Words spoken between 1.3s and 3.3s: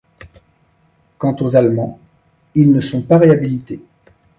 aux Allemands, ils ne sont pas